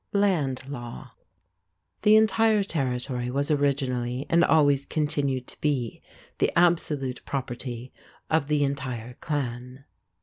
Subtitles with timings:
[0.13, 1.11] LAND LAW.
[2.01, 6.01] The entire territory was originally, and always continued to be,
[6.39, 7.93] the absolute property
[8.27, 9.83] of the entire clan.